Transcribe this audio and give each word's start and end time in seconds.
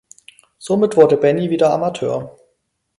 Somit 0.57 0.97
wurde 0.97 1.15
Bennie 1.15 1.51
wieder 1.51 1.71
Amateur. 1.71 2.35